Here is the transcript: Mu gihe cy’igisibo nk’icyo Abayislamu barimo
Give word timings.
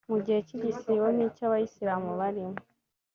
Mu 0.11 0.17
gihe 0.25 0.39
cy’igisibo 0.47 1.05
nk’icyo 1.13 1.43
Abayislamu 1.47 2.09
barimo 2.19 2.57